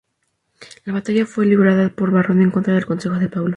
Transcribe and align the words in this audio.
La 0.85 0.93
batalla 0.93 1.27
fue 1.27 1.45
librada 1.45 1.89
por 1.89 2.09
Varrón 2.09 2.41
en 2.41 2.49
contra 2.49 2.73
del 2.73 2.87
consejo 2.87 3.19
de 3.19 3.29
Paulo. 3.29 3.49